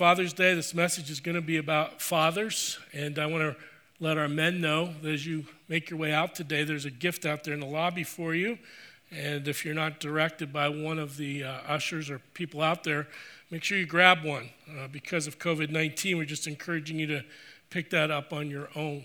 [0.00, 0.54] Father's Day.
[0.54, 3.54] This message is going to be about fathers, and I want to
[4.02, 7.26] let our men know that as you make your way out today, there's a gift
[7.26, 8.58] out there in the lobby for you.
[9.10, 13.08] And if you're not directed by one of the uh, ushers or people out there,
[13.50, 14.48] make sure you grab one.
[14.70, 17.22] Uh, because of COVID 19, we're just encouraging you to
[17.68, 19.04] pick that up on your own.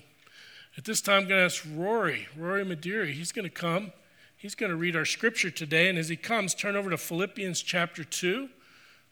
[0.78, 3.92] At this time, I'm going to ask Rory, Rory Madeira, he's going to come.
[4.38, 5.90] He's going to read our scripture today.
[5.90, 8.48] And as he comes, turn over to Philippians chapter 2.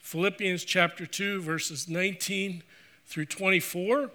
[0.03, 2.61] Philippians chapter 2, verses 19
[3.05, 4.11] through 24,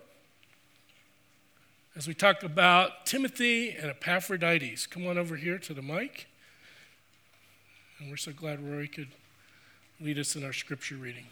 [1.97, 4.87] as we talk about Timothy and Epaphroditus.
[4.87, 6.29] Come on over here to the mic.
[7.99, 9.09] And we're so glad Rory could
[9.99, 11.27] lead us in our scripture reading.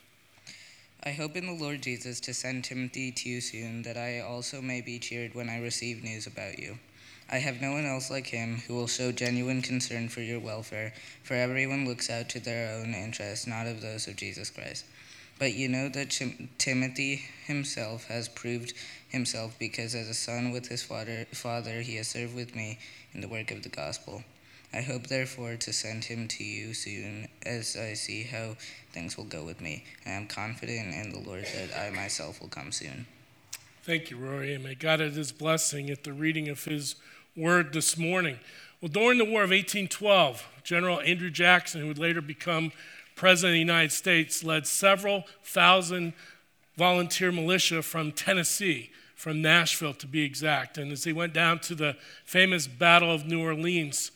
[1.04, 4.62] I hope in the Lord Jesus to send Timothy to you soon, that I also
[4.62, 6.78] may be cheered when I receive news about you.
[7.28, 10.92] I have no one else like him who will show genuine concern for your welfare,
[11.24, 14.84] for everyone looks out to their own interests, not of those of Jesus Christ.
[15.38, 18.74] But you know that Tim- Timothy himself has proved
[19.08, 22.78] himself, because as a son with his father, father, he has served with me
[23.12, 24.22] in the work of the gospel.
[24.72, 28.56] I hope, therefore, to send him to you soon, as I see how
[28.92, 29.84] things will go with me.
[30.04, 33.06] I am confident in the Lord that I myself will come soon.
[33.82, 36.96] Thank you, Rory, and may God add his blessing at the reading of his
[37.36, 38.38] word this morning.
[38.80, 42.72] Well, during the War of 1812, General Andrew Jackson, who would later become
[43.14, 46.14] President of the United States, led several thousand
[46.76, 50.78] volunteer militia from Tennessee, from Nashville to be exact.
[50.78, 54.12] And as they went down to the famous Battle of New Orleans,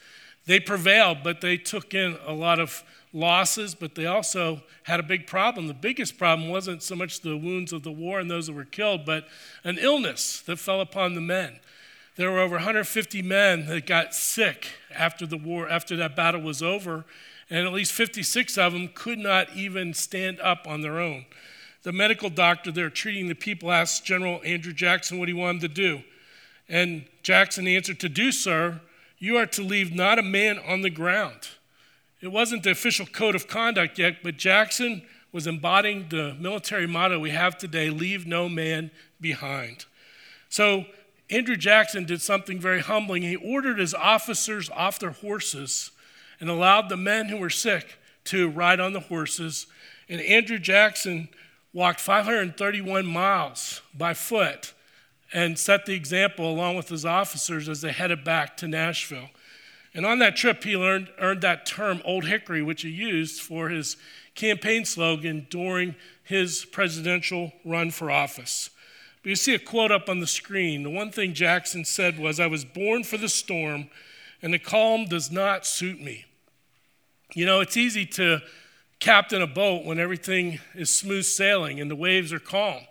[0.47, 5.03] they prevailed, but they took in a lot of losses, but they also had a
[5.03, 5.67] big problem.
[5.67, 8.65] The biggest problem wasn't so much the wounds of the war and those that were
[8.65, 9.27] killed, but
[9.65, 11.61] an illness that fell upon the men.
[12.17, 16.63] There were over 150 men that got sick after the war, after that battle was
[16.63, 17.05] over,
[17.49, 21.27] and at least 56 of them could not even stand up on their own.
[21.83, 25.69] The medical doctor there treating the people asked General Andrew Jackson what he wanted to
[25.69, 26.03] do.
[26.69, 28.81] And Jackson answered, To do, sir,
[29.19, 31.49] you are to leave not a man on the ground.
[32.21, 37.19] It wasn't the official code of conduct yet, but Jackson was embodying the military motto
[37.19, 39.87] we have today leave no man behind.
[40.49, 40.85] So
[41.31, 43.23] Andrew Jackson did something very humbling.
[43.23, 45.93] He ordered his officers off their horses
[46.41, 49.67] and allowed the men who were sick to ride on the horses.
[50.09, 51.29] And Andrew Jackson
[51.73, 54.75] walked 531 miles by foot
[55.33, 59.31] and set the example along with his officers as they headed back to Nashville.
[59.95, 63.69] And on that trip, he learned, earned that term, Old Hickory, which he used for
[63.69, 63.97] his
[64.35, 68.71] campaign slogan during his presidential run for office.
[69.23, 70.83] But you see a quote up on the screen.
[70.83, 73.89] The one thing Jackson said was, I was born for the storm,
[74.41, 76.25] and the calm does not suit me.
[77.35, 78.41] You know, it's easy to
[78.99, 82.83] captain a boat when everything is smooth sailing and the waves are calm.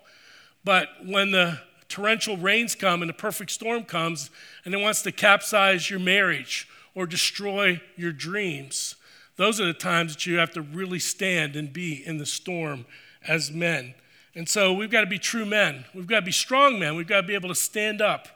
[0.64, 4.30] But when the torrential rains come and the perfect storm comes
[4.64, 8.96] and it wants to capsize your marriage or destroy your dreams,
[9.36, 12.86] those are the times that you have to really stand and be in the storm
[13.26, 13.94] as men.
[14.34, 15.84] And so we've got to be true men.
[15.94, 16.96] We've got to be strong men.
[16.96, 18.28] We've got to be able to stand up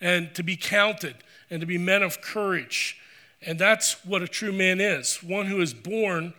[0.00, 1.16] and to be counted
[1.50, 2.96] and to be men of courage.
[3.42, 6.34] And that's what a true man is one who is born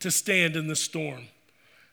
[0.00, 1.26] to stand in the storm.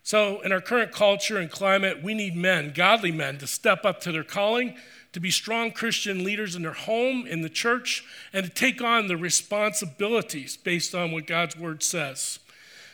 [0.05, 4.01] So, in our current culture and climate, we need men, godly men, to step up
[4.01, 4.75] to their calling,
[5.13, 8.03] to be strong Christian leaders in their home, in the church,
[8.33, 12.39] and to take on the responsibilities based on what God's word says.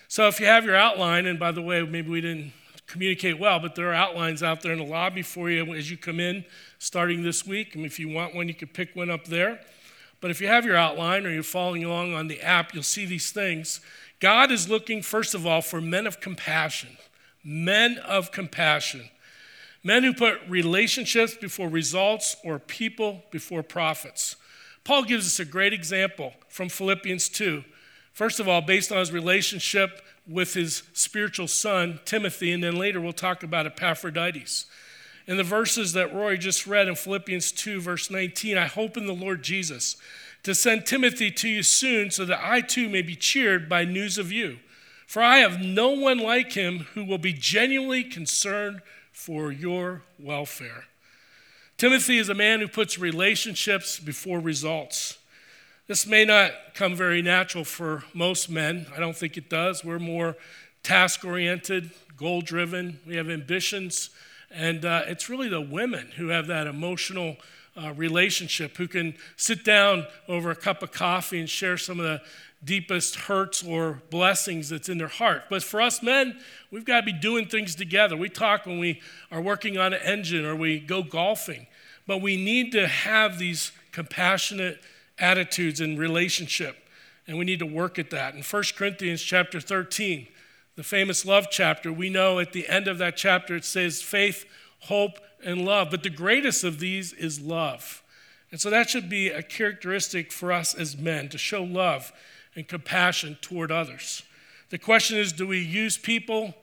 [0.07, 2.53] So, if you have your outline, and by the way, maybe we didn't
[2.89, 5.95] communicate well, but there are outlines out there in the lobby for you as you
[5.95, 6.43] come in
[6.79, 7.75] starting this week.
[7.75, 9.59] And if you want one, you could pick one up there.
[10.21, 13.05] But if you have your outline or you're following along on the app, you'll see
[13.05, 13.79] these things.
[14.19, 16.97] God is looking, first of all, for men of compassion.
[17.43, 19.09] Men of compassion.
[19.83, 24.35] Men who put relationships before results or people before profits.
[24.83, 27.63] Paul gives us a great example from Philippians 2.
[28.11, 33.01] First of all, based on his relationship with his spiritual son, Timothy, and then later
[33.01, 34.65] we'll talk about Epaphroditus.
[35.27, 39.05] In the verses that Roy just read in Philippians 2, verse 19, I hope in
[39.05, 39.97] the Lord Jesus
[40.43, 44.17] to send Timothy to you soon so that I too may be cheered by news
[44.17, 44.57] of you.
[45.05, 50.85] For I have no one like him who will be genuinely concerned for your welfare.
[51.77, 55.18] Timothy is a man who puts relationships before results.
[55.89, 58.85] This may not come very natural for most men.
[58.95, 59.83] I don't think it does.
[59.83, 60.37] We're more
[60.83, 64.11] task oriented, goal driven, we have ambitions.
[64.51, 67.37] And uh, it's really the women who have that emotional
[67.75, 72.05] uh, relationship, who can sit down over a cup of coffee and share some of
[72.05, 72.21] the
[72.63, 75.45] deepest hurts or blessings that's in their heart.
[75.49, 76.39] But for us men,
[76.69, 78.15] we've got to be doing things together.
[78.15, 79.01] We talk when we
[79.31, 81.65] are working on an engine or we go golfing,
[82.05, 84.79] but we need to have these compassionate
[85.19, 86.77] attitudes in relationship,
[87.27, 88.35] and we need to work at that.
[88.35, 90.27] In 1 Corinthians chapter 13,
[90.75, 94.45] the famous love chapter, we know at the end of that chapter it says faith,
[94.81, 95.89] hope, and love.
[95.91, 98.01] But the greatest of these is love.
[98.51, 102.11] And so that should be a characteristic for us as men to show love
[102.55, 104.23] and compassion toward others.
[104.69, 106.55] The question is do we use people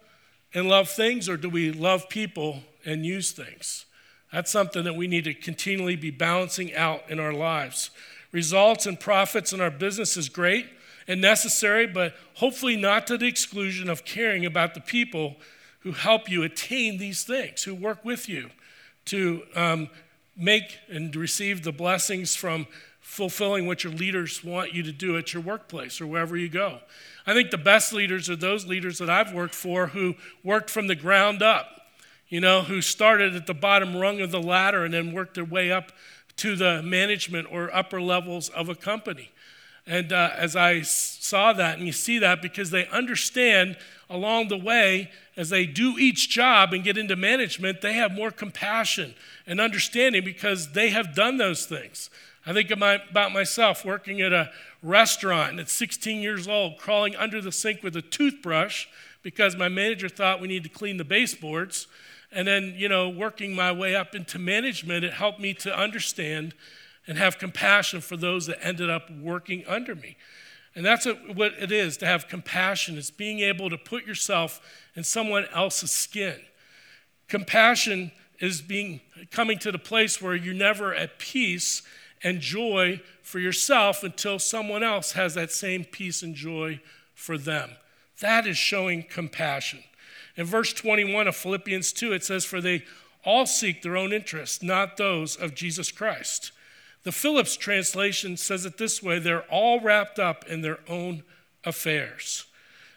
[0.55, 3.85] and love things, or do we love people and use things?
[4.33, 7.91] That's something that we need to continually be balancing out in our lives.
[8.37, 10.69] Results and profits in our business is great
[11.09, 15.37] and necessary, but hopefully not to the exclusion of caring about the people
[15.81, 18.51] who help you attain these things, who work with you
[19.07, 19.89] to um,
[20.37, 22.67] make and receive the blessings from
[23.01, 26.81] fulfilling what your leaders want you to do at your workplace or wherever you go.
[27.27, 30.89] I think the best leaders are those leaders that I've worked for who worked from
[30.89, 31.69] the ground up,
[32.29, 35.45] you know, who started at the bottom rung of the ladder and then worked their
[35.47, 35.91] way up
[36.37, 39.31] to the management or upper levels of a company.
[39.87, 43.77] And uh, as I saw that, and you see that because they understand
[44.11, 48.31] along the way, as they do each job and get into management, they have more
[48.31, 49.15] compassion
[49.47, 52.11] and understanding because they have done those things.
[52.45, 54.51] I think about myself working at a
[54.83, 58.87] restaurant at 16 years old, crawling under the sink with a toothbrush
[59.23, 61.89] because my manager thought we need to clean the baseboards.
[62.33, 66.55] And then, you know, working my way up into management, it helped me to understand
[67.07, 70.17] and have compassion for those that ended up working under me.
[70.75, 72.99] And that's what it is to have compassion.
[72.99, 74.61] It's being able to put yourself
[74.95, 76.37] in someone else's skin.
[77.29, 79.01] Compassion is being
[79.31, 81.83] coming to the place where you're never at peace
[82.23, 86.81] and joy for yourself until someone else has that same peace and joy
[87.15, 87.71] for them.
[88.21, 89.83] That is showing compassion.
[90.37, 92.85] In verse 21 of Philippians 2, it says, For they
[93.25, 96.53] all seek their own interests, not those of Jesus Christ.
[97.03, 101.23] The Phillips translation says it this way they're all wrapped up in their own
[101.65, 102.47] affairs.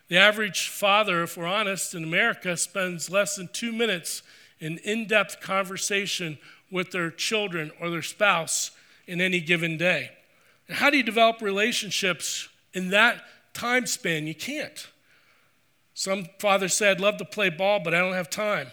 [0.07, 4.23] The average father, if we're honest, in America spends less than two minutes
[4.59, 6.39] in in depth conversation
[6.71, 8.71] with their children or their spouse
[9.07, 10.11] in any given day.
[10.69, 14.27] How do you develop relationships in that time span?
[14.27, 14.87] You can't.
[15.99, 18.67] Some father said, I'd love to play ball, but I don't have time.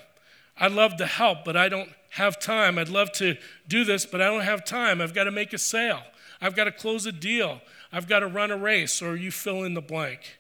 [0.57, 2.79] I'd love to help, but I don't have time.
[2.79, 3.37] I'd love to
[3.67, 5.01] do this, but I don't have time.
[5.01, 6.03] I've got to make a sale.
[6.41, 7.63] I've got to close a deal.
[7.91, 10.39] I've got to run a race, or you fill in the blank.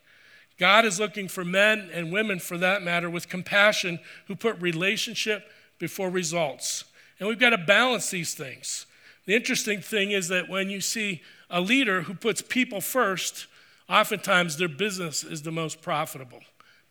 [0.59, 3.99] God is looking for men and women, for that matter, with compassion
[4.29, 5.51] who put relationship
[5.81, 6.85] before results.
[7.19, 8.87] And we've got to balance these things.
[9.25, 13.49] The interesting thing is that when you see a leader who puts people first,
[13.89, 16.43] oftentimes their business is the most profitable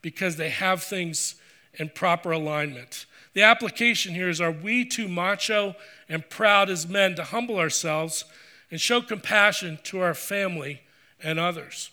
[0.06, 1.34] because they have things
[1.80, 3.08] in proper alignment.
[3.34, 5.76] The application here is are we too macho
[6.08, 8.24] and proud as men to humble ourselves
[8.70, 10.82] and show compassion to our family
[11.24, 11.90] and others?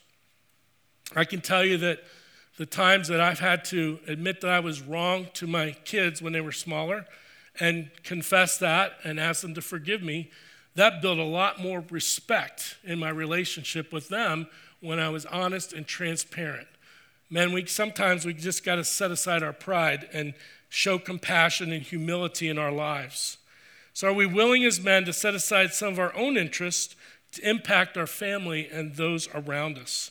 [1.16, 2.00] I can tell you that
[2.58, 6.34] the times that I've had to admit that I was wrong to my kids when
[6.34, 7.06] they were smaller,
[7.60, 10.30] and confess that and ask them to forgive me,
[10.74, 14.48] that built a lot more respect in my relationship with them
[14.80, 16.68] when I was honest and transparent.
[17.32, 20.34] Men, we sometimes we just got to set aside our pride and
[20.68, 23.38] show compassion and humility in our lives.
[23.94, 26.94] So, are we willing as men to set aside some of our own interests
[27.32, 30.10] to impact our family and those around us?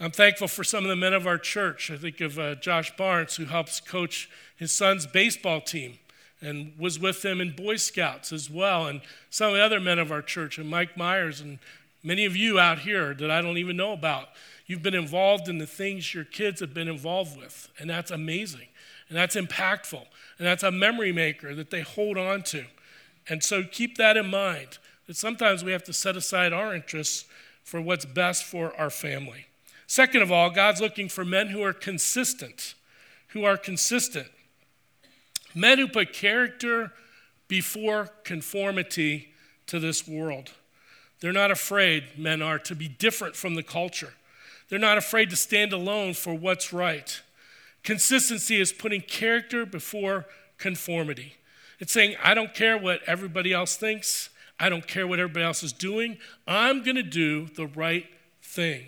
[0.00, 1.90] I'm thankful for some of the men of our church.
[1.90, 5.98] I think of uh, Josh Barnes, who helps coach his son's baseball team
[6.40, 9.98] and was with them in Boy Scouts as well, and some of the other men
[9.98, 11.58] of our church, and Mike Myers, and
[12.02, 14.30] many of you out here that I don't even know about.
[14.70, 18.68] You've been involved in the things your kids have been involved with, and that's amazing,
[19.08, 20.04] and that's impactful,
[20.38, 22.66] and that's a memory maker that they hold on to.
[23.28, 27.24] And so keep that in mind that sometimes we have to set aside our interests
[27.64, 29.46] for what's best for our family.
[29.88, 32.74] Second of all, God's looking for men who are consistent,
[33.30, 34.28] who are consistent.
[35.52, 36.92] Men who put character
[37.48, 39.32] before conformity
[39.66, 40.52] to this world.
[41.18, 44.14] They're not afraid, men are, to be different from the culture.
[44.70, 47.20] They're not afraid to stand alone for what's right.
[47.82, 50.24] Consistency is putting character before
[50.56, 51.34] conformity.
[51.78, 55.62] It's saying, I don't care what everybody else thinks, I don't care what everybody else
[55.62, 58.06] is doing, I'm going to do the right
[58.42, 58.86] thing.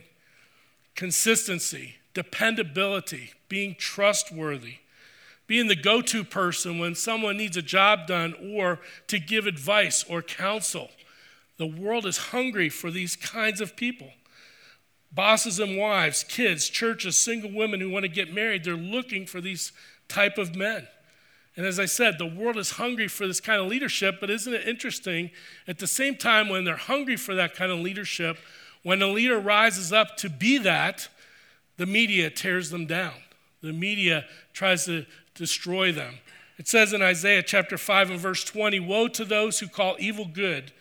[0.94, 4.76] Consistency, dependability, being trustworthy
[5.52, 10.02] being the go to person when someone needs a job done or to give advice
[10.08, 10.88] or counsel.
[11.58, 14.12] The world is hungry for these kinds of people.
[15.12, 19.40] Bosses and wives, kids, churches, single women who want to get married, they're looking for
[19.40, 19.72] these
[20.08, 20.86] type of men.
[21.56, 24.52] And as I said, the world is hungry for this kind of leadership, but isn't
[24.52, 25.30] it interesting?
[25.68, 28.38] At the same time, when they're hungry for that kind of leadership,
[28.82, 31.08] when a leader rises up to be that,
[31.76, 33.14] the media tears them down.
[33.60, 35.04] The media tries to
[35.34, 36.14] destroy them.
[36.58, 40.26] It says in Isaiah chapter 5 and verse 20 Woe to those who call evil
[40.26, 40.72] good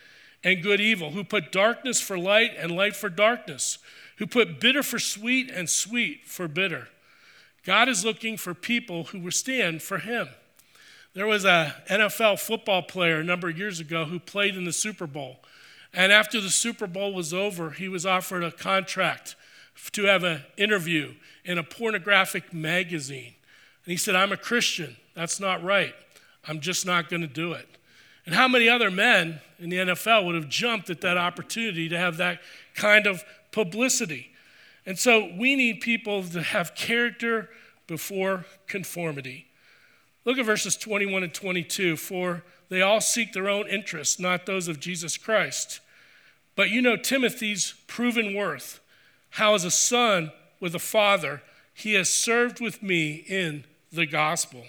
[0.43, 3.77] and good evil, who put darkness for light and light for darkness,
[4.21, 6.89] who put bitter for sweet and sweet for bitter.
[7.65, 10.29] God is looking for people who will stand for Him.
[11.15, 14.73] There was a NFL football player a number of years ago who played in the
[14.73, 15.39] Super Bowl.
[15.91, 19.35] And after the Super Bowl was over, he was offered a contract
[19.93, 23.33] to have an interview in a pornographic magazine.
[23.85, 24.97] And he said, I'm a Christian.
[25.15, 25.95] That's not right.
[26.47, 27.67] I'm just not going to do it.
[28.27, 31.97] And how many other men in the NFL would have jumped at that opportunity to
[31.97, 32.39] have that
[32.75, 34.31] kind of publicity?
[34.85, 37.49] And so we need people to have character
[37.87, 39.47] before conformity.
[40.25, 41.97] Look at verses 21 and 22.
[41.97, 45.81] For they all seek their own interests, not those of Jesus Christ.
[46.55, 48.79] But you know Timothy's proven worth,
[49.31, 51.41] how as a son with a father,
[51.73, 54.63] he has served with me in the gospel.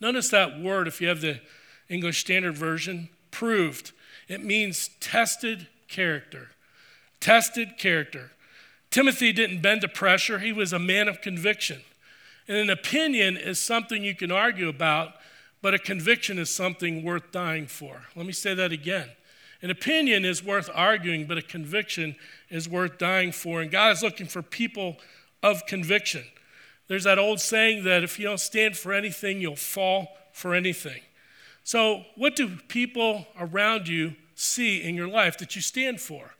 [0.00, 1.40] Notice that word, if you have the
[1.88, 3.92] English Standard Version, proved.
[4.28, 6.50] It means tested character.
[7.26, 8.30] Tested character.
[8.88, 11.82] Timothy didn't bend to pressure, he was a man of conviction.
[12.46, 15.14] And an opinion is something you can argue about,
[15.60, 18.02] but a conviction is something worth dying for.
[18.14, 19.08] Let me say that again.
[19.60, 22.14] An opinion is worth arguing, but a conviction
[22.48, 23.60] is worth dying for.
[23.60, 24.96] And God is looking for people
[25.42, 26.22] of conviction.
[26.86, 31.00] There's that old saying that if you don't stand for anything, you'll fall for anything.
[31.64, 36.35] So, what do people around you see in your life that you stand for?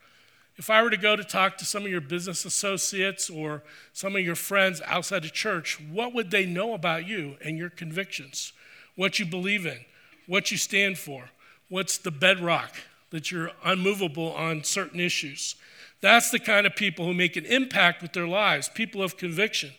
[0.59, 4.17] If I were to go to talk to some of your business associates or some
[4.17, 8.55] of your friends outside of church, what would they know about you and your convictions?
[8.95, 9.85] What you believe in,
[10.27, 11.31] what you stand for,
[11.69, 12.75] what's the bedrock
[13.11, 15.57] that you're unmovable on certain issues.
[16.01, 19.73] That's the kind of people who make an impact with their lives, people of conviction.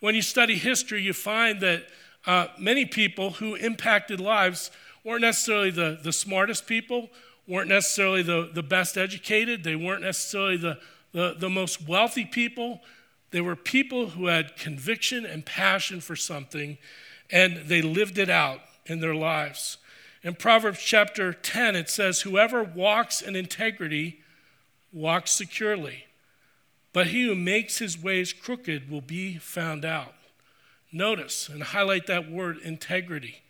[0.00, 1.86] When you study history, you find that
[2.26, 4.70] uh, many people who impacted lives
[5.04, 7.10] weren't necessarily the, the smartest people
[7.46, 10.78] weren't necessarily the, the best educated, they weren't necessarily the,
[11.12, 12.80] the, the most wealthy people.
[13.30, 16.78] They were people who had conviction and passion for something,
[17.30, 19.78] and they lived it out in their lives.
[20.22, 24.20] In Proverbs chapter 10, it says, Whoever walks in integrity
[24.92, 26.04] walks securely,
[26.92, 30.14] but he who makes his ways crooked will be found out.
[30.92, 33.42] Notice and highlight that word integrity.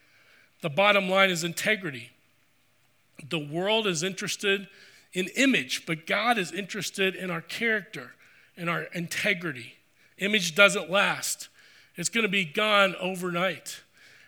[0.62, 2.10] The bottom line is integrity.
[3.28, 4.68] The world is interested
[5.12, 8.12] in image, but God is interested in our character
[8.56, 9.74] and our integrity.
[10.18, 11.48] Image doesn't last,
[11.96, 13.80] it's going to be gone overnight.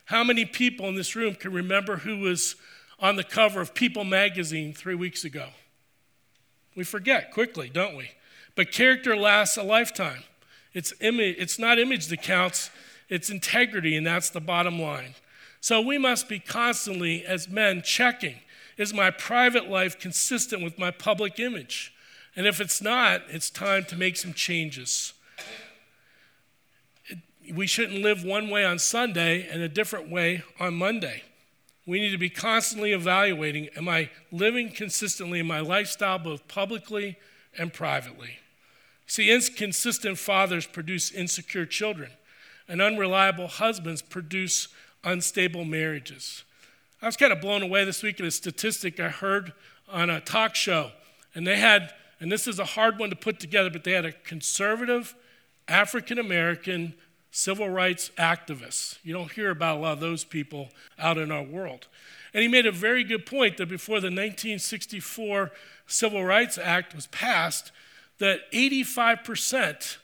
[0.07, 2.57] How many people in this room can remember who was
[3.01, 5.49] on the cover of People magazine three weeks ago?
[6.77, 8.11] We forget quickly, don't we?
[8.55, 10.25] But character lasts a lifetime.
[10.75, 12.71] It's, image, it's not image that counts,
[13.09, 15.15] it's integrity, and that's the bottom line.
[15.61, 18.37] So we must be constantly, as men, checking
[18.76, 21.93] is my private life consistent with my public image?
[22.37, 25.12] And if it's not, it's time to make some changes.
[27.07, 27.19] It,
[27.54, 31.23] we shouldn't live one way on Sunday and a different way on Monday.
[31.87, 37.16] We need to be constantly evaluating am I living consistently in my lifestyle, both publicly
[37.57, 38.38] and privately?
[39.07, 42.11] See, inconsistent fathers produce insecure children,
[42.66, 44.69] and unreliable husbands produce
[45.04, 46.45] unstable marriages.
[47.05, 49.53] I was kind of blown away this week at a statistic I heard
[49.91, 50.91] on a talk show.
[51.35, 54.07] And they had, and this is a hard one to put together, but they had
[54.07, 55.15] a conservative
[55.69, 56.95] African American
[57.31, 59.01] civil rights activist.
[59.03, 61.89] You don't hear about a lot of those people out in our world.
[62.33, 65.51] And he made a very good point that before the 1964
[65.87, 67.71] Civil Rights Act was passed,
[68.19, 69.99] that 85%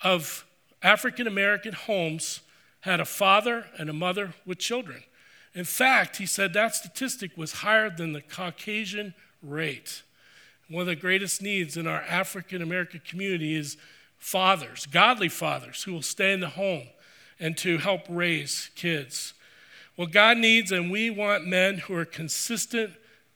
[0.00, 0.44] of
[0.82, 2.40] African American homes
[2.80, 5.04] had a father and a mother with children.
[5.54, 10.02] In fact, he said that statistic was higher than the Caucasian rate.
[10.68, 13.76] One of the greatest needs in our African American community is
[14.18, 16.86] fathers, godly fathers, who will stay in the home
[17.38, 19.34] and to help raise kids.
[19.96, 22.92] Well, God needs, and we want men who are consistent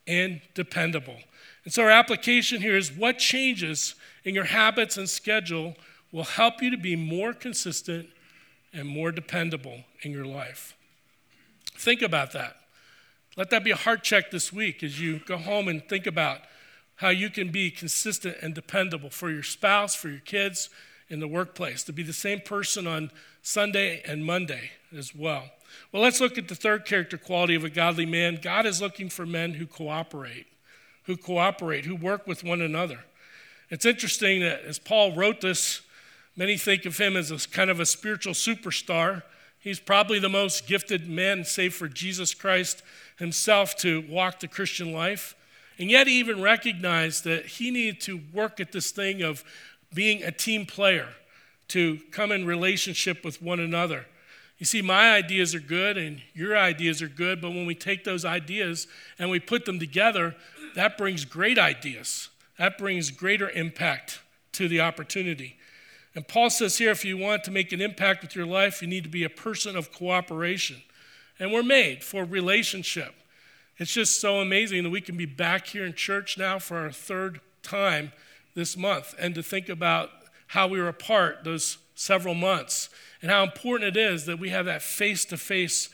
[0.06, 1.18] and dependable.
[1.64, 5.76] And so, our application here is what changes in your habits and schedule
[6.12, 8.08] will help you to be more consistent
[8.72, 10.74] and more dependable in your life.
[11.78, 12.56] Think about that.
[13.36, 16.40] Let that be a heart check this week as you go home and think about
[16.96, 20.70] how you can be consistent and dependable for your spouse, for your kids,
[21.08, 23.10] in the workplace, to be the same person on
[23.42, 25.44] Sunday and Monday as well.
[25.92, 28.38] Well, let's look at the third character quality of a godly man.
[28.42, 30.46] God is looking for men who cooperate,
[31.04, 33.00] who cooperate, who work with one another.
[33.70, 35.82] It's interesting that as Paul wrote this,
[36.36, 39.22] many think of him as a kind of a spiritual superstar.
[39.66, 42.84] He's probably the most gifted man, save for Jesus Christ
[43.18, 45.34] himself, to walk the Christian life.
[45.76, 49.42] And yet, he even recognized that he needed to work at this thing of
[49.92, 51.08] being a team player,
[51.66, 54.06] to come in relationship with one another.
[54.58, 58.04] You see, my ideas are good and your ideas are good, but when we take
[58.04, 58.86] those ideas
[59.18, 60.36] and we put them together,
[60.76, 62.28] that brings great ideas.
[62.56, 64.20] That brings greater impact
[64.52, 65.56] to the opportunity.
[66.16, 68.88] And Paul says here if you want to make an impact with your life, you
[68.88, 70.78] need to be a person of cooperation.
[71.38, 73.14] And we're made for relationship.
[73.76, 76.90] It's just so amazing that we can be back here in church now for our
[76.90, 78.12] third time
[78.54, 80.08] this month and to think about
[80.48, 82.88] how we were apart those several months
[83.20, 85.90] and how important it is that we have that face to face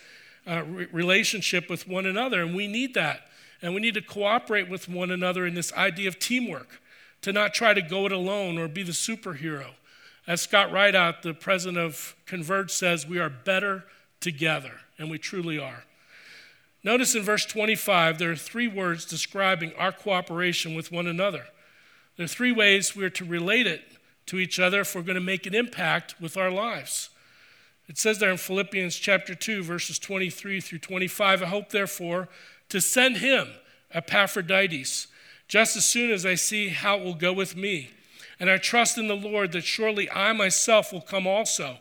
[0.46, 2.42] relationship with one another.
[2.42, 3.22] And we need that.
[3.60, 6.80] And we need to cooperate with one another in this idea of teamwork,
[7.22, 9.70] to not try to go it alone or be the superhero.
[10.26, 13.84] As Scott Ridout, uh, the president of Converge, says, we are better
[14.20, 15.84] together, and we truly are.
[16.84, 21.46] Notice in verse 25, there are three words describing our cooperation with one another.
[22.16, 23.82] There are three ways we're to relate it
[24.26, 27.10] to each other if we're going to make an impact with our lives.
[27.88, 32.28] It says there in Philippians chapter 2, verses 23 through 25, I hope, therefore,
[32.68, 33.48] to send him,
[33.92, 35.08] Epaphroditus,
[35.48, 37.90] just as soon as I see how it will go with me.
[38.42, 41.78] And I trust in the Lord that surely I myself will come also.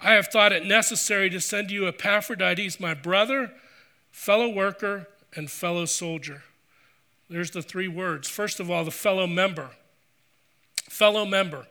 [0.00, 3.52] I have thought it necessary to send you Epaphroditus, my brother,
[4.10, 6.42] fellow worker, and fellow soldier
[7.28, 8.28] there's the three words.
[8.28, 9.70] First of all, the fellow member,
[10.88, 11.66] fellow member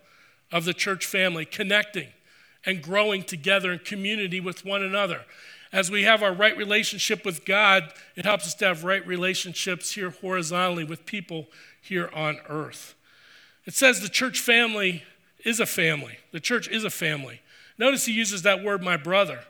[0.51, 2.10] of the church family, connecting
[2.65, 5.22] and growing together in community with one another.
[5.72, 9.91] As we have our right relationship with God, it helps us to have right relationships
[9.91, 11.47] here horizontally with people
[11.82, 12.95] here on earth.
[13.67, 15.03] It says the church family
[15.45, 16.17] is a family.
[16.32, 17.41] The church is a family.
[17.77, 19.41] Notice he uses that word, my brother.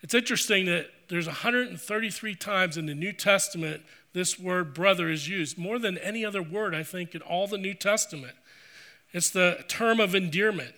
[0.00, 3.82] It's interesting that there's 133 times in the New Testament
[4.14, 7.58] this word brother is used more than any other word, I think, in all the
[7.58, 8.34] New Testament.
[9.12, 10.74] It's the term of endearment.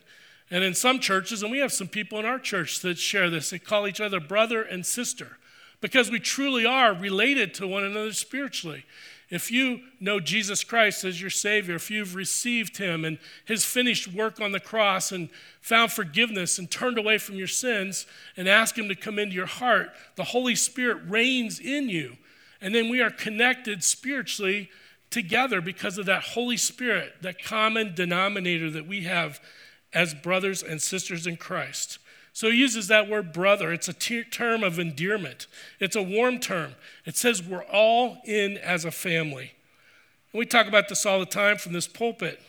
[0.50, 3.50] And in some churches, and we have some people in our church that share this,
[3.50, 5.38] they call each other brother and sister
[5.80, 8.84] because we truly are related to one another spiritually.
[9.30, 14.12] If you know Jesus Christ as your Savior, if you've received Him and His finished
[14.12, 15.28] work on the cross and
[15.60, 18.06] found forgiveness and turned away from your sins
[18.36, 22.16] and asked Him to come into your heart, the Holy Spirit reigns in you.
[22.60, 24.70] And then we are connected spiritually
[25.10, 29.40] together because of that Holy Spirit, that common denominator that we have
[29.92, 31.98] as brothers and sisters in Christ.
[32.34, 33.72] So he uses that word brother.
[33.72, 35.46] It's a ter- term of endearment,
[35.80, 36.74] it's a warm term.
[37.06, 39.52] It says we're all in as a family.
[40.32, 42.42] And we talk about this all the time from this pulpit.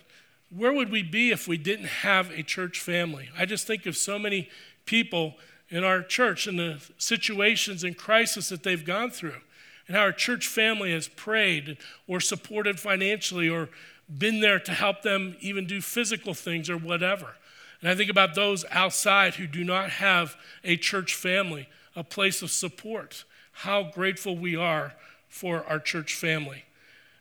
[0.49, 3.29] Where would we be if we didn't have a church family?
[3.37, 4.49] I just think of so many
[4.85, 5.35] people
[5.69, 9.41] in our church and the situations and crisis that they've gone through
[9.87, 13.69] and how our church family has prayed or supported financially or
[14.17, 17.35] been there to help them even do physical things or whatever.
[17.81, 22.41] And I think about those outside who do not have a church family, a place
[22.41, 23.23] of support.
[23.51, 24.93] How grateful we are
[25.29, 26.65] for our church family.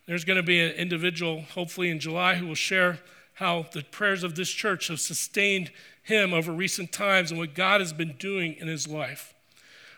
[0.06, 3.00] There's going to be an individual, hopefully in July, who will share
[3.34, 5.70] how the prayers of this church have sustained
[6.02, 9.34] him over recent times and what God has been doing in his life.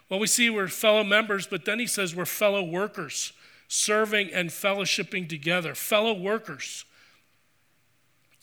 [0.09, 3.33] Well, we see we're fellow members, but then he says we're fellow workers,
[3.69, 5.75] serving and fellowshipping together.
[5.75, 6.85] Fellow workers.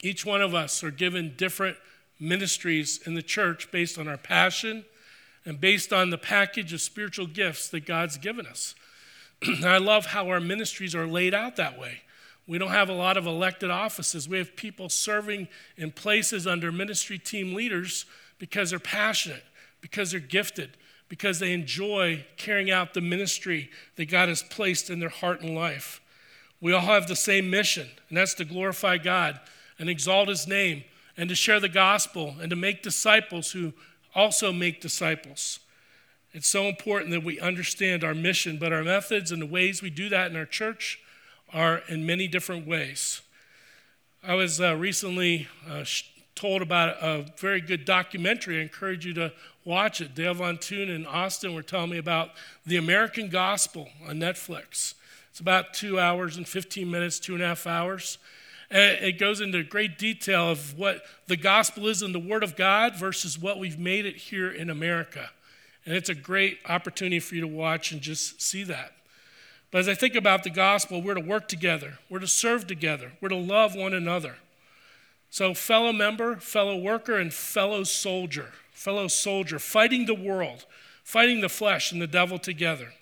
[0.01, 1.77] Each one of us are given different
[2.23, 4.85] ministries in the church based on our passion
[5.45, 8.75] and based on the package of spiritual gifts that God's given us.
[9.63, 12.01] I love how our ministries are laid out that way.
[12.47, 14.27] We don't have a lot of elected offices.
[14.27, 18.05] We have people serving in places under ministry team leaders
[18.37, 19.43] because they're passionate,
[19.81, 24.99] because they're gifted, because they enjoy carrying out the ministry that God has placed in
[24.99, 26.01] their heart and life.
[26.59, 29.39] We all have the same mission, and that's to glorify God
[29.77, 30.83] and exalt His name
[31.17, 33.73] and to share the gospel and to make disciples who
[34.15, 35.59] also make disciples.
[36.33, 39.89] It's so important that we understand our mission, but our methods and the ways we
[39.91, 40.99] do that in our church
[41.53, 43.21] are in many different ways.
[44.23, 45.85] I was uh, recently uh,
[46.33, 48.59] told about a very good documentary.
[48.59, 49.31] I encourage you to
[49.65, 50.15] watch it.
[50.15, 52.31] Dale Von Toon and Austin were telling me about
[52.65, 54.95] the American Gospel on Netflix.
[55.29, 58.17] It's about two hours and 15 minutes, two and a half hours.
[58.73, 62.55] And it goes into great detail of what the gospel is in the Word of
[62.55, 65.29] God versus what we've made it here in America.
[65.85, 68.93] And it's a great opportunity for you to watch and just see that.
[69.69, 73.11] But as I think about the gospel, we're to work together, we're to serve together,
[73.21, 74.37] we're to love one another.
[75.29, 80.65] So, fellow member, fellow worker, and fellow soldier, fellow soldier, fighting the world,
[81.03, 82.93] fighting the flesh and the devil together.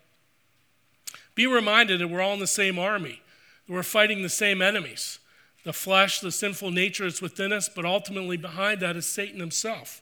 [1.33, 3.21] Be reminded that we're all in the same army,
[3.67, 5.19] that we're fighting the same enemies
[5.63, 10.01] the flesh, the sinful nature is within us, but ultimately behind that is Satan himself.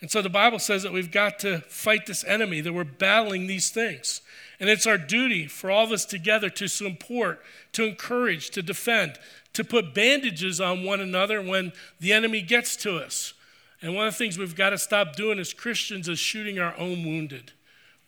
[0.00, 3.46] And so the Bible says that we've got to fight this enemy, that we're battling
[3.46, 4.22] these things.
[4.58, 9.18] And it's our duty for all of us together to support, to encourage, to defend,
[9.52, 13.34] to put bandages on one another when the enemy gets to us.
[13.82, 16.76] And one of the things we've got to stop doing as Christians is shooting our
[16.78, 17.52] own wounded.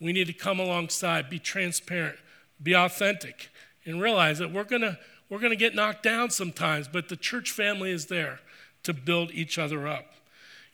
[0.01, 2.19] We need to come alongside, be transparent,
[2.63, 3.51] be authentic,
[3.85, 4.99] and realize that we're going to
[5.33, 8.41] we're going to get knocked down sometimes, but the church family is there
[8.83, 10.05] to build each other up.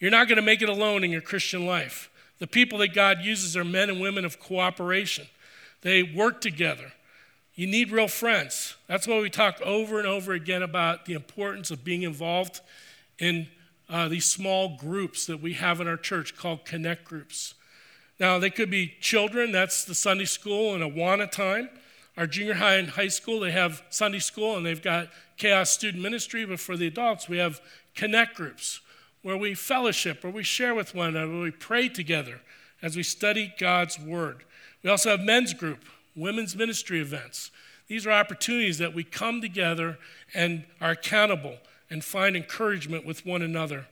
[0.00, 2.10] You're not going to make it alone in your Christian life.
[2.40, 5.28] The people that God uses are men and women of cooperation.
[5.82, 6.90] They work together.
[7.54, 8.74] You need real friends.
[8.88, 12.60] That's why we talk over and over again about the importance of being involved
[13.20, 13.46] in
[13.88, 17.54] uh, these small groups that we have in our church called connect groups.
[18.18, 21.68] Now, they could be children, that's the Sunday school and Awana time.
[22.18, 26.02] Our junior high and high school, they have Sunday school and they've got Chaos Student
[26.02, 27.60] Ministry, but for the adults, we have
[27.94, 28.80] connect groups
[29.22, 32.40] where we fellowship, where we share with one another, where we pray together
[32.82, 34.42] as we study God's Word.
[34.82, 35.84] We also have men's group,
[36.16, 37.52] women's ministry events.
[37.86, 39.96] These are opportunities that we come together
[40.34, 43.86] and are accountable and find encouragement with one another.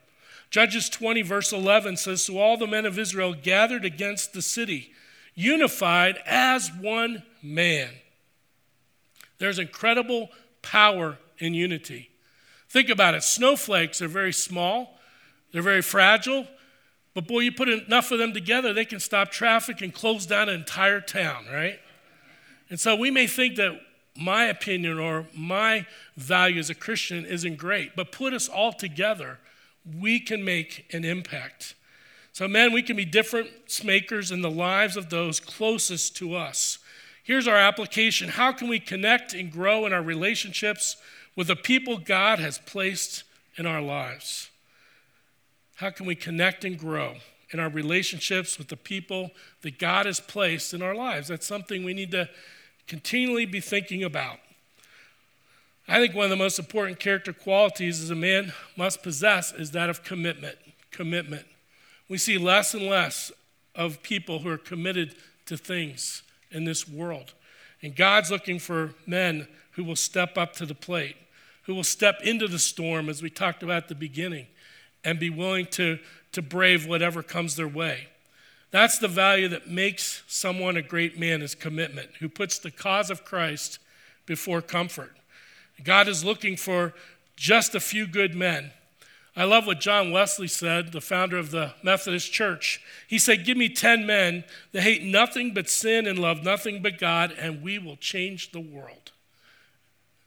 [0.50, 4.90] Judges 20, verse 11 says So all the men of Israel gathered against the city,
[5.36, 7.90] unified as one man.
[9.38, 10.30] There's incredible
[10.62, 12.10] power in unity.
[12.68, 14.98] Think about it snowflakes are very small,
[15.52, 16.46] they're very fragile,
[17.14, 20.48] but boy, you put enough of them together, they can stop traffic and close down
[20.48, 21.80] an entire town, right?
[22.68, 23.80] And so we may think that
[24.18, 29.38] my opinion or my value as a Christian isn't great, but put us all together,
[29.98, 31.74] we can make an impact.
[32.32, 36.78] So, man, we can be difference makers in the lives of those closest to us.
[37.26, 40.96] Here's our application How can we connect and grow in our relationships
[41.34, 43.24] with the people God has placed
[43.56, 44.48] in our lives?
[45.74, 47.16] How can we connect and grow
[47.50, 51.26] in our relationships with the people that God has placed in our lives?
[51.26, 52.28] That's something we need to
[52.86, 54.38] continually be thinking about.
[55.88, 59.72] I think one of the most important character qualities as a man must possess is
[59.72, 60.58] that of commitment.
[60.92, 61.46] Commitment.
[62.08, 63.32] We see less and less
[63.74, 67.34] of people who are committed to things in this world.
[67.82, 71.16] And God's looking for men who will step up to the plate,
[71.64, 74.46] who will step into the storm, as we talked about at the beginning,
[75.04, 75.98] and be willing to,
[76.32, 78.08] to brave whatever comes their way.
[78.70, 83.10] That's the value that makes someone a great man is commitment, who puts the cause
[83.10, 83.78] of Christ
[84.26, 85.16] before comfort.
[85.84, 86.94] God is looking for
[87.36, 88.72] just a few good men
[89.38, 92.80] I love what John Wesley said, the founder of the Methodist Church.
[93.06, 96.98] He said, Give me 10 men that hate nothing but sin and love nothing but
[96.98, 99.12] God, and we will change the world.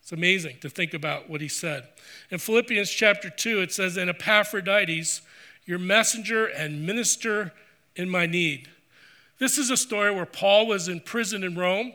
[0.04, 1.88] It's amazing to think about what he said.
[2.30, 5.24] In Philippians chapter 2, it says, And Epaphroditus,
[5.66, 7.52] your messenger and minister
[7.96, 8.70] in my need.
[9.40, 11.94] This is a story where Paul was in prison in Rome.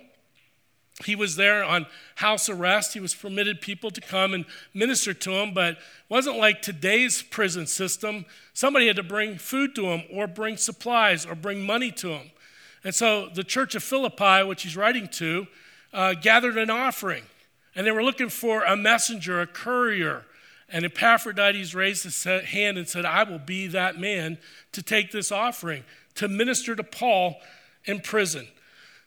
[1.03, 2.95] He was there on house arrest.
[2.95, 5.79] He was permitted people to come and minister to him, but it
[6.09, 8.25] wasn't like today's prison system.
[8.53, 12.31] Somebody had to bring food to him, or bring supplies, or bring money to him.
[12.85, 15.49] And so the church of Philippi, which he's writing to,
[15.93, 17.25] uh, gathered an offering.
[17.75, 20.25] And they were looking for a messenger, a courier.
[20.69, 24.39] And Epaphroditus raised his hand and said, I will be that man
[24.73, 25.85] to take this offering,
[26.17, 27.41] to minister to Paul
[27.85, 28.47] in prison.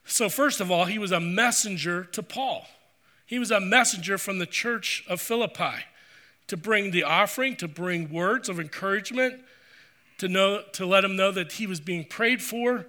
[0.08, 2.66] So, first of all, he was a messenger to Paul.
[3.26, 5.84] He was a messenger from the church of Philippi
[6.48, 9.42] to bring the offering, to bring words of encouragement,
[10.18, 12.86] to, know, to let him know that he was being prayed for.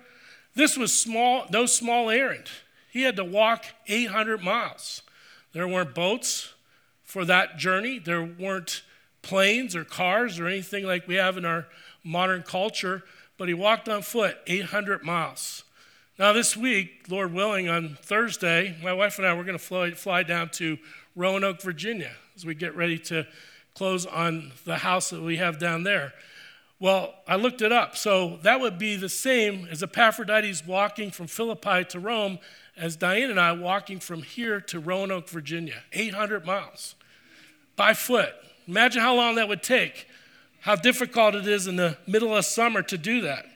[0.54, 2.46] This was small, no small errand.
[2.88, 5.02] He had to walk 800 miles.
[5.52, 6.54] There weren't boats
[7.02, 8.82] for that journey, there weren't
[9.22, 11.66] planes or cars or anything like we have in our
[12.04, 13.02] modern culture,
[13.36, 15.64] but he walked on foot 800 miles.
[16.18, 19.92] Now, this week, Lord willing, on Thursday, my wife and I, we're going to fly,
[19.92, 20.76] fly down to
[21.14, 23.24] Roanoke, Virginia, as we get ready to
[23.76, 26.12] close on the house that we have down there.
[26.80, 27.96] Well, I looked it up.
[27.96, 32.40] So that would be the same as Epaphroditus walking from Philippi to Rome
[32.76, 36.96] as Diane and I walking from here to Roanoke, Virginia, 800 miles
[37.76, 38.34] by foot.
[38.66, 40.08] Imagine how long that would take,
[40.62, 43.46] how difficult it is in the middle of summer to do that.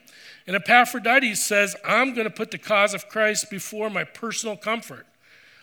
[0.45, 5.05] And Epaphroditus says, I'm going to put the cause of Christ before my personal comfort.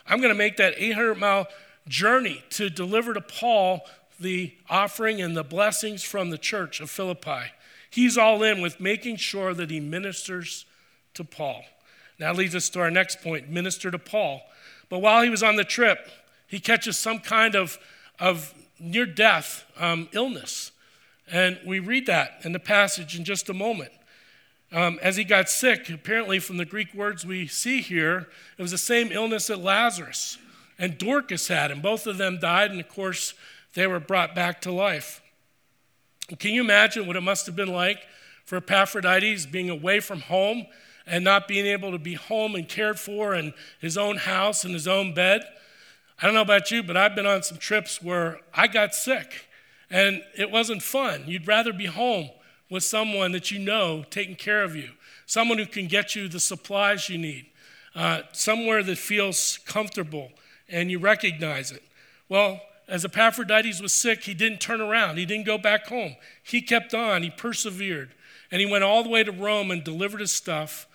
[0.06, 1.46] I'm going to make that 800 mile
[1.86, 3.82] journey to deliver to Paul
[4.18, 7.52] the offering and the blessings from the church of Philippi.
[7.90, 10.66] He's all in with making sure that he ministers
[11.14, 11.64] to Paul.
[12.18, 14.42] That leads us to our next point minister to Paul.
[14.88, 16.08] But while he was on the trip,
[16.46, 17.78] he catches some kind of,
[18.18, 20.72] of near death um, illness.
[21.30, 23.92] And we read that in the passage in just a moment.
[24.72, 28.70] Um, as he got sick, apparently from the Greek words we see here, it was
[28.70, 30.38] the same illness that Lazarus
[30.78, 33.34] and Dorcas had, and both of them died, and of course,
[33.74, 35.20] they were brought back to life.
[36.38, 37.98] Can you imagine what it must have been like
[38.44, 40.66] for Epaphroditus being away from home
[41.06, 44.72] and not being able to be home and cared for in his own house and
[44.72, 45.42] his own bed?
[46.22, 49.46] I don't know about you, but I've been on some trips where I got sick
[49.90, 51.24] and it wasn't fun.
[51.26, 52.30] You'd rather be home
[52.70, 54.90] with someone that you know taking care of you,
[55.26, 57.46] someone who can get you the supplies you need,
[57.94, 60.30] uh, somewhere that feels comfortable
[60.68, 61.82] and you recognize it.
[62.28, 65.16] Well, as Epaphroditus was sick, he didn't turn around.
[65.16, 66.16] He didn't go back home.
[66.42, 67.22] He kept on.
[67.22, 68.10] He persevered.
[68.50, 70.86] And he went all the way to Rome and delivered his stuff.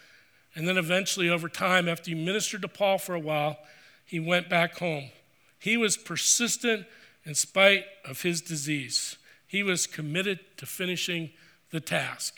[0.55, 3.57] And then eventually, over time, after he ministered to Paul for a while,
[4.05, 5.09] he went back home.
[5.59, 6.85] He was persistent
[7.25, 9.17] in spite of his disease.
[9.47, 11.31] He was committed to finishing
[11.75, 12.37] the task.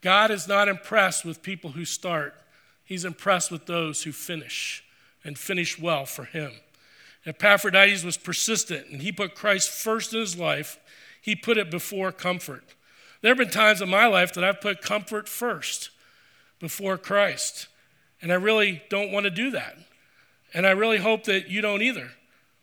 [0.00, 2.34] God is not impressed with people who start,
[2.84, 4.82] He's impressed with those who finish
[5.24, 6.52] and finish well for Him.
[7.24, 10.78] Epaphroditus was persistent and he put Christ first in his life.
[11.20, 12.64] He put it before comfort.
[13.20, 15.90] There have been times in my life that I've put comfort first
[16.58, 17.68] before Christ.
[18.20, 19.76] And I really don't want to do that.
[20.52, 22.10] And I really hope that you don't either.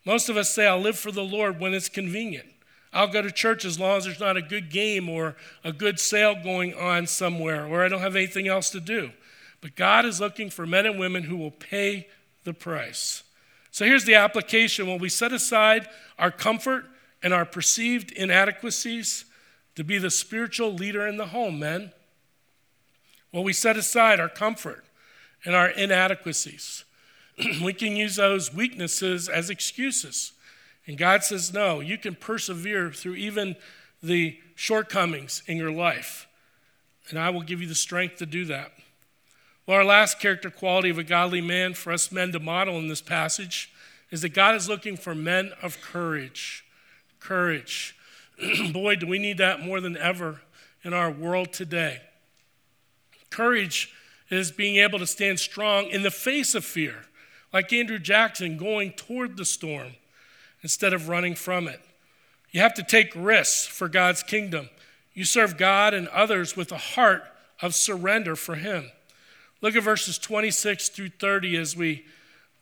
[0.04, 2.48] Most of us say, I'll live for the Lord when it's convenient.
[2.92, 6.00] I'll go to church as long as there's not a good game or a good
[6.00, 9.10] sale going on somewhere or I don't have anything else to do.
[9.60, 12.08] But God is looking for men and women who will pay
[12.44, 13.22] the price.
[13.70, 16.86] So here's the application when we set aside our comfort
[17.22, 19.26] and our perceived inadequacies
[19.76, 21.92] to be the spiritual leader in the home, men.
[23.30, 24.84] When we set aside our comfort
[25.44, 26.84] and our inadequacies,
[27.62, 30.32] we can use those weaknesses as excuses.
[30.90, 33.54] And God says, no, you can persevere through even
[34.02, 36.26] the shortcomings in your life.
[37.10, 38.72] And I will give you the strength to do that.
[39.68, 42.88] Well, our last character quality of a godly man for us men to model in
[42.88, 43.72] this passage
[44.10, 46.64] is that God is looking for men of courage.
[47.20, 47.94] Courage.
[48.72, 50.40] Boy, do we need that more than ever
[50.82, 52.00] in our world today.
[53.30, 53.94] Courage
[54.28, 57.04] is being able to stand strong in the face of fear,
[57.52, 59.92] like Andrew Jackson going toward the storm
[60.62, 61.80] instead of running from it.
[62.50, 64.68] You have to take risks for God's kingdom.
[65.14, 67.24] You serve God and others with a heart
[67.62, 68.90] of surrender for Him.
[69.60, 72.06] Look at verses 26 through 30 as we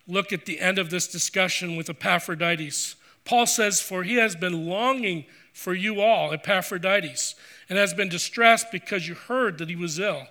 [0.07, 2.97] look at the end of this discussion with Epaphroditus.
[3.25, 7.35] Paul says, For he has been longing for you all, Epaphroditus,
[7.69, 10.27] and has been distressed because you heard that he was ill.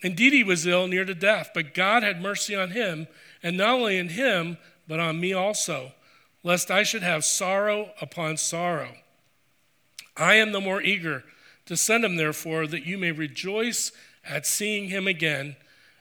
[0.00, 3.06] Indeed, he was ill, near to death, but God had mercy on him,
[3.42, 4.56] and not only in him,
[4.88, 5.92] but on me also,
[6.42, 8.96] lest I should have sorrow upon sorrow.
[10.16, 11.24] I am the more eager
[11.66, 13.92] to send him, therefore, that you may rejoice
[14.28, 15.56] at seeing him again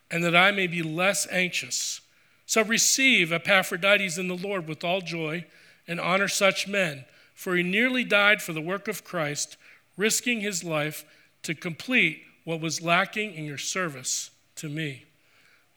[0.10, 2.02] and that I may be less anxious.
[2.46, 5.46] So receive Epaphroditus in the Lord with all joy
[5.88, 9.56] and honor such men, for he nearly died for the work of Christ,
[9.96, 11.06] risking his life
[11.44, 15.06] to complete what was lacking in your service to me.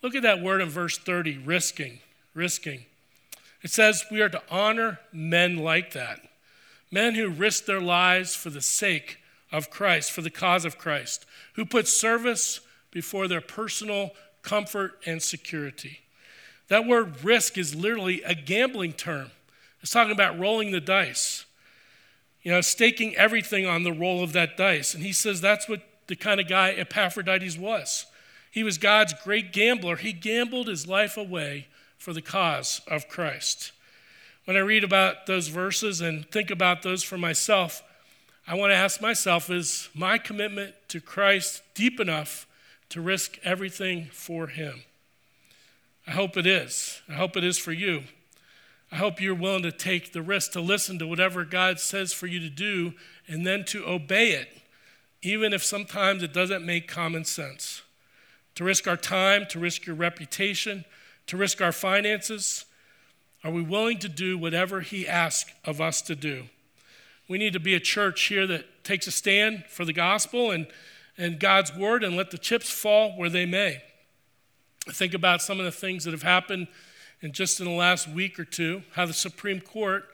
[0.02, 2.00] Look at that word in verse 30 risking,
[2.34, 2.84] risking.
[3.64, 6.20] It says we are to honor men like that
[6.92, 9.18] men who risk their lives for the sake
[9.50, 12.60] of Christ, for the cause of Christ, who put service
[12.92, 14.12] before their personal
[14.44, 16.00] comfort, and security.
[16.68, 19.30] That word risk is literally a gambling term.
[19.82, 21.44] It's talking about rolling the dice,
[22.42, 24.94] you know, staking everything on the roll of that dice.
[24.94, 28.06] And he says that's what the kind of guy Epaphroditus was.
[28.50, 29.96] He was God's great gambler.
[29.96, 31.66] He gambled his life away
[32.04, 33.72] for the cause of Christ.
[34.44, 37.82] When I read about those verses and think about those for myself,
[38.46, 42.46] I want to ask myself is my commitment to Christ deep enough
[42.90, 44.82] to risk everything for Him.
[46.06, 47.00] I hope it is.
[47.08, 48.02] I hope it is for you.
[48.92, 52.26] I hope you're willing to take the risk to listen to whatever God says for
[52.26, 52.92] you to do
[53.26, 54.48] and then to obey it,
[55.22, 57.80] even if sometimes it doesn't make common sense.
[58.56, 60.84] To risk our time, to risk your reputation,
[61.26, 62.64] to risk our finances?
[63.42, 66.44] Are we willing to do whatever He asks of us to do?
[67.28, 70.66] We need to be a church here that takes a stand for the gospel and,
[71.16, 73.82] and God's word and let the chips fall where they may.
[74.90, 76.68] Think about some of the things that have happened
[77.22, 80.04] in just in the last week or two, how the Supreme Court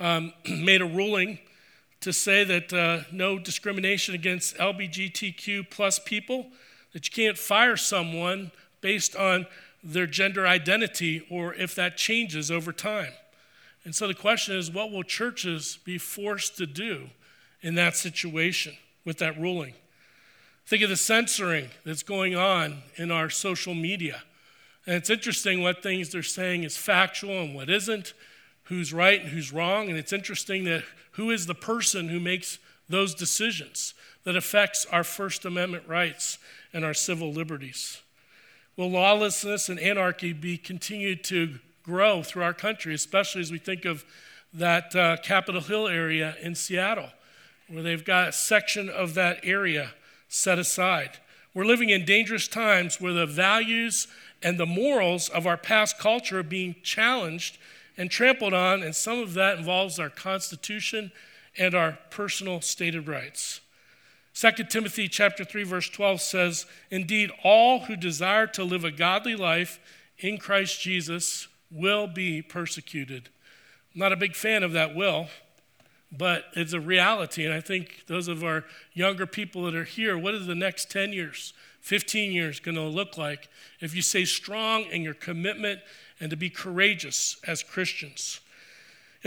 [0.00, 1.38] um, made a ruling
[2.00, 6.46] to say that uh, no discrimination against LGBTQ plus people,
[6.92, 9.46] that you can't fire someone based on
[9.82, 13.12] their gender identity or if that changes over time.
[13.84, 17.08] And so the question is what will churches be forced to do
[17.62, 19.74] in that situation with that ruling?
[20.66, 24.22] Think of the censoring that's going on in our social media.
[24.86, 28.12] And it's interesting what things they're saying is factual and what isn't,
[28.64, 29.88] who's right and who's wrong.
[29.88, 35.04] And it's interesting that who is the person who makes those decisions that affects our
[35.04, 36.38] First Amendment rights
[36.72, 38.02] and our civil liberties.
[38.78, 43.84] Will lawlessness and anarchy be continued to grow through our country, especially as we think
[43.84, 44.04] of
[44.54, 47.08] that uh, Capitol Hill area in Seattle,
[47.66, 49.94] where they've got a section of that area
[50.28, 51.18] set aside.
[51.54, 54.06] We're living in dangerous times where the values
[54.44, 57.58] and the morals of our past culture are being challenged
[57.96, 61.10] and trampled on, and some of that involves our Constitution
[61.58, 63.60] and our personal stated rights.
[64.38, 69.34] 2 Timothy chapter 3 verse 12 says, "Indeed all who desire to live a godly
[69.34, 69.80] life
[70.16, 73.30] in Christ Jesus will be persecuted."
[73.92, 75.28] I'm not a big fan of that will,
[76.12, 80.16] but it's a reality and I think those of our younger people that are here,
[80.16, 83.48] what is the next 10 years, 15 years going to look like
[83.80, 85.80] if you stay strong in your commitment
[86.20, 88.38] and to be courageous as Christians?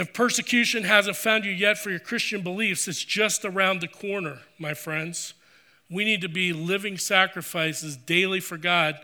[0.02, 4.40] If persecution hasn't found you yet for your Christian beliefs, it's just around the corner,
[4.58, 5.36] my friends.
[5.92, 9.00] We need to be living sacrifices daily for God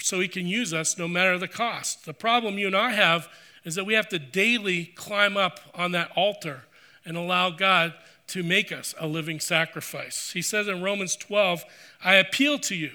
[0.00, 2.04] so He can use us no matter the cost.
[2.04, 3.28] The problem you and I have
[3.62, 6.64] is that we have to daily climb up on that altar
[7.04, 7.94] and allow God
[8.26, 10.32] to make us a living sacrifice.
[10.32, 11.64] He says in Romans 12,
[12.02, 12.90] I appeal to you.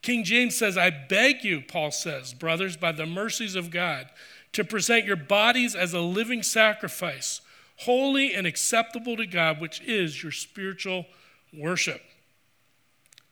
[0.00, 4.08] King James says, I beg you, Paul says, brothers, by the mercies of God
[4.52, 7.40] to present your bodies as a living sacrifice,
[7.78, 11.06] holy and acceptable to God, which is your spiritual
[11.52, 12.02] worship.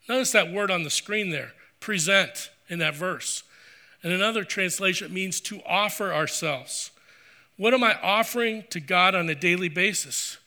[0.08, 3.42] Notice that word on the screen there, present, in that verse.
[4.02, 6.90] And another translation it means to offer ourselves.
[7.56, 10.38] What am I offering to God on a daily basis?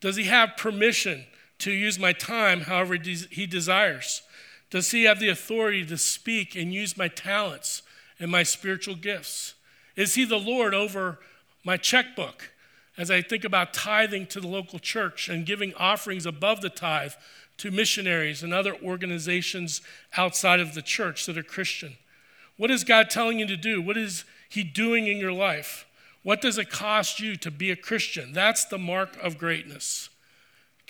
[0.00, 1.24] Does He have permission
[1.58, 4.22] to use my time however He desires?
[4.70, 7.82] Does He have the authority to speak and use my talents
[8.20, 9.54] and my spiritual gifts?
[10.00, 11.18] Is He the Lord over
[11.62, 12.52] my checkbook
[12.96, 17.12] as I think about tithing to the local church and giving offerings above the tithe
[17.58, 19.82] to missionaries and other organizations
[20.16, 21.98] outside of the church that are Christian?
[22.56, 23.82] What is God telling you to do?
[23.82, 25.84] What is He doing in your life?
[26.22, 28.32] What does it cost you to be a Christian?
[28.32, 30.09] That's the mark of greatness.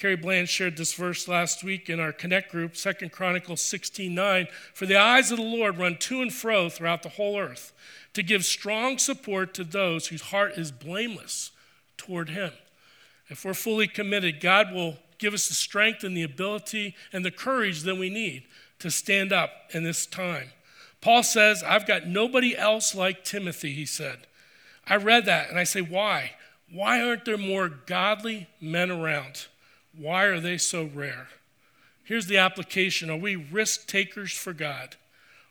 [0.01, 4.49] Carrie Bland shared this verse last week in our Connect group, 2 Chronicles 16 9.
[4.73, 7.75] For the eyes of the Lord run to and fro throughout the whole earth
[8.15, 11.51] to give strong support to those whose heart is blameless
[11.99, 12.53] toward Him.
[13.29, 17.31] If we're fully committed, God will give us the strength and the ability and the
[17.31, 18.45] courage that we need
[18.79, 20.49] to stand up in this time.
[21.03, 24.21] Paul says, I've got nobody else like Timothy, he said.
[24.87, 26.33] I read that and I say, why?
[26.73, 29.47] Why aren't there more godly men around?
[29.96, 31.29] Why are they so rare?
[32.05, 34.96] Here's the application Are we risk takers for God?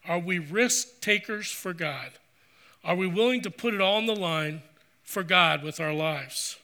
[0.07, 2.11] Are we risk takers for God?
[2.83, 4.61] Are we willing to put it all on the line
[5.03, 6.57] for God with our lives?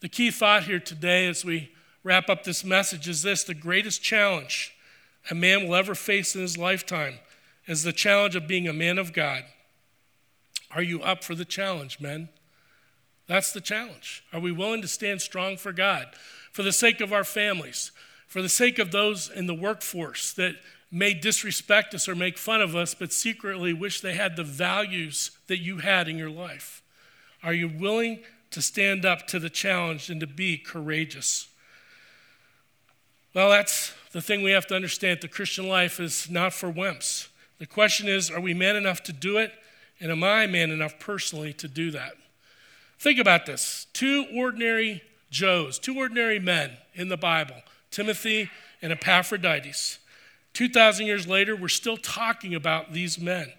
[0.00, 1.72] The key thought here today as we
[2.02, 4.74] wrap up this message is this the greatest challenge
[5.30, 7.18] a man will ever face in his lifetime
[7.66, 9.44] is the challenge of being a man of God.
[10.70, 12.28] Are you up for the challenge, men?
[13.26, 14.22] That's the challenge.
[14.32, 16.08] Are we willing to stand strong for God,
[16.54, 17.90] for the sake of our families,
[18.28, 20.54] for the sake of those in the workforce that
[20.88, 25.32] may disrespect us or make fun of us, but secretly wish they had the values
[25.48, 26.80] that you had in your life?
[27.42, 28.20] Are you willing
[28.52, 31.48] to stand up to the challenge and to be courageous?
[33.34, 35.22] Well, that's the thing we have to understand.
[35.22, 37.26] The Christian life is not for wimps.
[37.58, 39.52] The question is are we man enough to do it?
[39.98, 42.12] And am I man enough personally to do that?
[43.00, 45.02] Think about this two ordinary
[45.34, 47.56] Joes, two ordinary men in the Bible,
[47.90, 49.98] Timothy and Epaphroditus.
[50.52, 53.52] 2,000 years later, we're still talking about these men.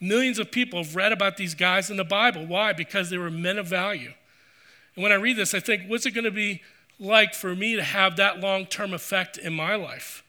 [0.00, 2.44] Millions of people have read about these guys in the Bible.
[2.44, 2.72] Why?
[2.72, 4.12] Because they were men of value.
[4.96, 6.62] And when I read this, I think, what's it going to be
[6.98, 10.24] like for me to have that long term effect in my life?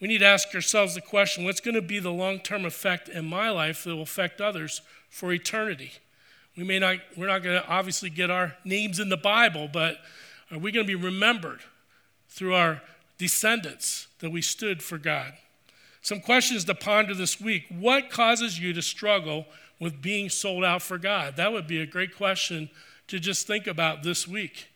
[0.00, 3.08] We need to ask ourselves the question what's going to be the long term effect
[3.08, 5.92] in my life that will affect others for eternity?
[6.58, 9.98] We may not, we're not going to obviously get our names in the Bible, but
[10.50, 11.60] are we going to be remembered
[12.28, 12.82] through our
[13.16, 15.34] descendants that we stood for God?
[16.02, 17.66] Some questions to ponder this week.
[17.68, 19.46] What causes you to struggle
[19.78, 21.36] with being sold out for God?
[21.36, 22.70] That would be a great question
[23.06, 24.66] to just think about this week.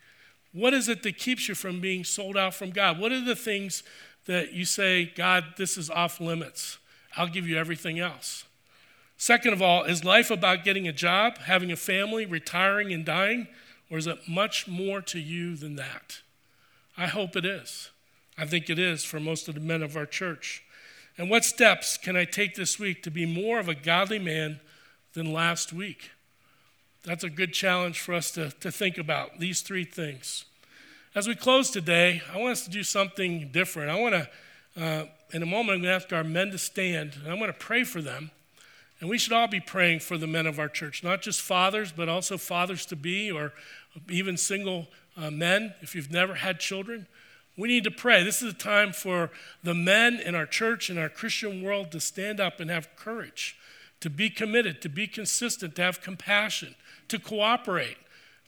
[0.53, 3.01] What is it that keeps you from being sold out from God?
[3.01, 3.83] What are the things
[4.27, 6.79] that you say, God, this is off limits?
[7.17, 8.45] I'll give you everything else.
[9.23, 13.47] Second of all, is life about getting a job, having a family, retiring, and dying?
[13.89, 16.23] Or is it much more to you than that?
[16.99, 17.91] I hope it is.
[18.37, 20.65] I think it is for most of the men of our church.
[21.17, 24.59] And what steps can I take this week to be more of a godly man
[25.13, 26.11] than last week?
[27.05, 30.47] That's a good challenge for us to, to think about, these three things.
[31.15, 33.89] As we close today, I want us to do something different.
[33.89, 34.29] I want to,
[34.83, 37.53] uh, in a moment, I'm going to ask our men to stand, and I'm going
[37.53, 38.33] to pray for them.
[39.03, 41.91] And we should all be praying for the men of our church, not just fathers,
[41.91, 43.53] but also fathers to be, or
[44.09, 44.87] even single
[45.17, 47.09] uh, men, if you've never had children.
[47.57, 48.23] We need to pray.
[48.23, 51.99] This is a time for the men in our church and our Christian world to
[51.99, 53.57] stand up and have courage,
[53.99, 56.77] to be committed, to be consistent, to have compassion,
[57.09, 57.97] to cooperate,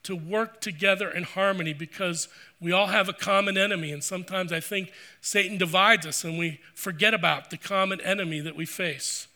[0.04, 2.28] to work together in harmony because
[2.60, 3.90] we all have a common enemy.
[3.90, 8.54] And sometimes I think Satan divides us and we forget about the common enemy that
[8.54, 9.26] we face.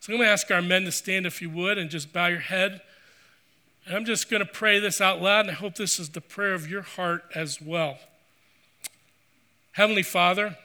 [0.00, 2.26] So I'm going to ask our men to stand if you would and just bow
[2.26, 2.80] your head.
[3.86, 6.20] And I'm just going to pray this out loud, and I hope this is the
[6.20, 7.98] prayer of your heart as well.
[9.72, 10.56] Heavenly Father,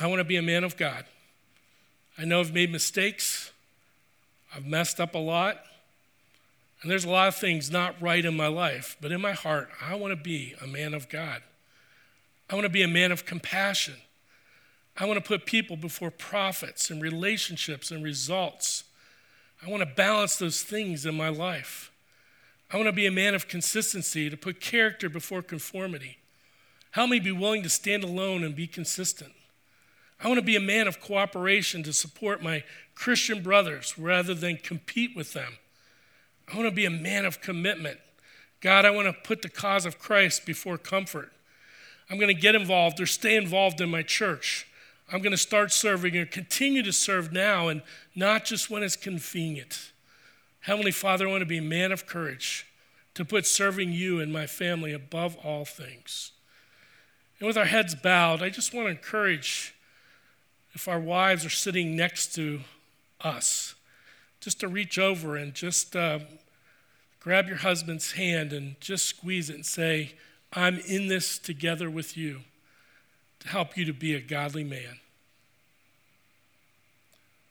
[0.00, 1.04] I want to be a man of God.
[2.16, 3.52] I know I've made mistakes,
[4.54, 5.64] I've messed up a lot,
[6.80, 9.68] and there's a lot of things not right in my life, but in my heart,
[9.82, 11.42] I want to be a man of God.
[12.48, 13.94] I want to be a man of compassion.
[14.96, 18.84] I want to put people before profits and relationships and results.
[19.64, 21.90] I want to balance those things in my life.
[22.70, 26.18] I want to be a man of consistency, to put character before conformity.
[26.92, 29.32] Help me be willing to stand alone and be consistent.
[30.22, 32.62] I want to be a man of cooperation to support my
[32.94, 35.58] Christian brothers rather than compete with them.
[36.52, 37.98] I want to be a man of commitment.
[38.60, 41.32] God, I want to put the cause of Christ before comfort.
[42.08, 44.66] I'm going to get involved or stay involved in my church.
[45.12, 47.82] I'm going to start serving and continue to serve now and
[48.14, 49.92] not just when it's convenient.
[50.60, 52.66] Heavenly Father, I want to be a man of courage
[53.14, 56.32] to put serving you and my family above all things.
[57.38, 59.74] And with our heads bowed, I just want to encourage
[60.72, 62.60] if our wives are sitting next to
[63.20, 63.74] us,
[64.40, 66.20] just to reach over and just uh,
[67.20, 70.14] grab your husband's hand and just squeeze it and say,
[70.52, 72.40] I'm in this together with you
[73.44, 74.98] to help you to be a godly man.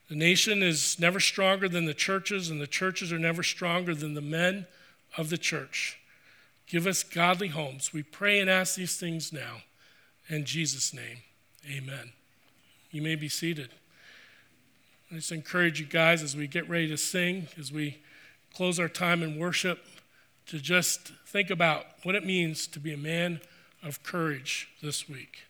[0.10, 4.14] The nation is never stronger than the churches, and the churches are never stronger than
[4.14, 4.68] the men
[5.18, 5.98] of the church.
[6.68, 7.94] Give us godly homes.
[7.94, 9.62] We pray and ask these things now.
[10.30, 11.18] In Jesus' name,
[11.70, 12.12] amen.
[12.92, 13.70] You may be seated.
[15.12, 18.00] I just encourage you guys as we get ready to sing, as we
[18.54, 19.86] close our time in worship,
[20.48, 23.42] to just think about what it means to be a man
[23.82, 25.44] of courage this week.